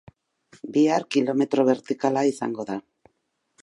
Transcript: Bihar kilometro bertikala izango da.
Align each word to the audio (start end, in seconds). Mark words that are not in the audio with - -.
Bihar 0.77 1.05
kilometro 1.17 1.69
bertikala 1.69 2.27
izango 2.35 2.71
da. 2.73 2.81